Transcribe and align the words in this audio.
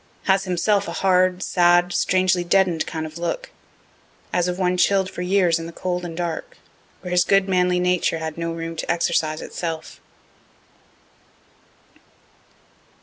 Has 0.23 0.45
himself 0.45 0.87
a 0.87 0.93
hard, 0.93 1.43
sad, 1.43 1.93
strangely 1.93 2.43
deaden'd 2.43 2.87
kind 2.87 3.05
of 3.05 3.19
look, 3.19 3.51
as 4.33 4.47
of 4.47 4.57
one 4.57 4.75
chill' 4.75 5.03
d 5.03 5.11
for 5.11 5.21
years 5.21 5.59
in 5.59 5.67
the 5.67 5.71
cold 5.71 6.03
and 6.03 6.17
dark, 6.17 6.57
where 7.01 7.11
his 7.11 7.23
good 7.23 7.47
manly 7.47 7.79
nature 7.79 8.17
had 8.17 8.35
no 8.35 8.51
room 8.51 8.75
to 8.77 8.91
exercise 8.91 9.43
itself. 9.43 10.01